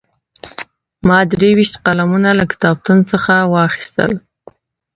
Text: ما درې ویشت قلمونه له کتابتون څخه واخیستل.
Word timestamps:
ما 1.07 1.19
درې 1.31 1.49
ویشت 1.57 1.75
قلمونه 1.85 2.29
له 2.39 2.45
کتابتون 2.51 2.99
څخه 3.11 3.33
واخیستل. 3.53 4.11